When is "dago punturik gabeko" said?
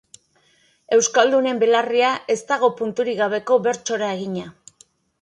2.55-3.63